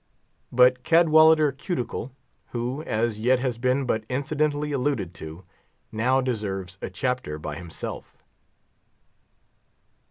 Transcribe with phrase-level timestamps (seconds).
[0.51, 2.11] But Cadwallader Cuticle,
[2.47, 5.43] who, as yet, has been but incidentally alluded to,
[5.91, 8.17] now deserves a chapter by himself.